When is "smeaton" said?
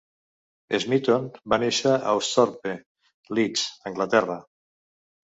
0.83-1.25